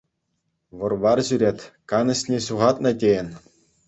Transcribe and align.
Вӑр-вар 0.77 1.19
ҫӳрет, 1.27 1.59
канӑҫне 1.93 2.37
ҫухатнӑ 2.47 2.91
тейӗн. 3.05 3.29